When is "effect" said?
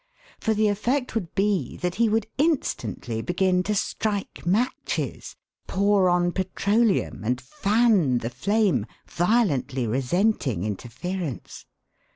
0.67-1.13